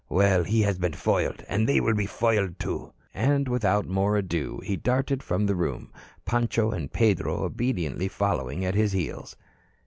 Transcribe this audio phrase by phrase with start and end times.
[0.09, 1.43] Well, he has been foiled.
[1.47, 5.91] And they will be foiled, too." And without more ado he darted from the room,
[6.25, 9.35] Pancho and Pedro obediently following at his heels.